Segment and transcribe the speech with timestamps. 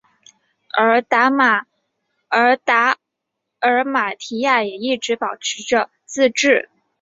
[0.75, 1.27] 而达
[3.59, 6.69] 尔马提亚也一直保持着自治。